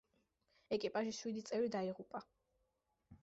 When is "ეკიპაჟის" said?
0.77-1.19